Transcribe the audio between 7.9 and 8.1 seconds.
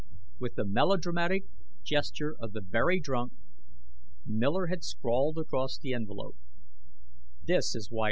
why I did it!"